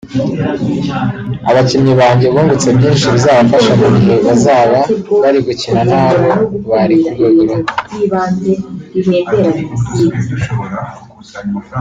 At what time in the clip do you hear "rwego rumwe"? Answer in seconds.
7.13-7.71